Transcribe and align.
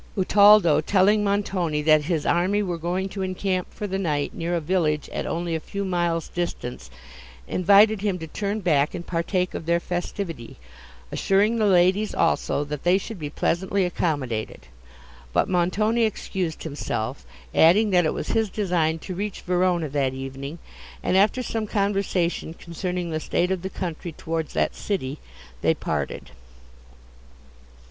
Utaldo, 0.17 0.81
telling 0.81 1.23
Montoni 1.23 1.83
that 1.83 2.05
his 2.05 2.25
army 2.25 2.63
were 2.63 2.79
going 2.79 3.07
to 3.09 3.21
encamp 3.21 3.71
for 3.71 3.85
the 3.85 3.99
night 3.99 4.33
near 4.33 4.55
a 4.55 4.59
village 4.59 5.07
at 5.09 5.27
only 5.27 5.53
a 5.53 5.59
few 5.59 5.85
miles 5.85 6.27
distance, 6.27 6.89
invited 7.47 8.01
him 8.01 8.17
to 8.17 8.25
turn 8.25 8.61
back 8.61 8.95
and 8.95 9.05
partake 9.05 9.53
of 9.53 9.67
their 9.67 9.79
festivity, 9.79 10.57
assuring 11.11 11.57
the 11.57 11.67
ladies 11.67 12.15
also, 12.15 12.63
that 12.63 12.83
they 12.83 12.97
should 12.97 13.19
be 13.19 13.29
pleasantly 13.29 13.85
accommodated; 13.85 14.61
but 15.33 15.47
Montoni 15.47 16.01
excused 16.01 16.63
himself, 16.63 17.23
adding, 17.53 17.91
that 17.91 18.03
it 18.07 18.13
was 18.15 18.29
his 18.29 18.49
design 18.49 18.97
to 19.05 19.13
reach 19.13 19.41
Verona 19.41 19.87
that 19.89 20.15
evening; 20.15 20.57
and, 21.03 21.15
after 21.15 21.43
some 21.43 21.67
conversation 21.67 22.55
concerning 22.55 23.11
the 23.11 23.19
state 23.19 23.51
of 23.51 23.61
the 23.61 23.69
country 23.69 24.13
towards 24.13 24.53
that 24.53 24.75
city, 24.75 25.19
they 25.61 25.75
parted. 25.75 26.31